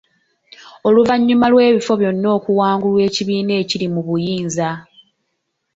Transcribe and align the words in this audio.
Oluvannyuma 0.87 1.45
lw’ebifo 1.51 1.93
byonna 2.01 2.27
okuwangulwa 2.37 3.01
ekibiina 3.09 3.53
ekiri 3.61 3.87
mu 3.93 4.01
buyinza. 4.07 4.69